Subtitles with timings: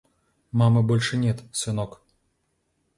[0.51, 2.01] Мамы больше нет, сынок.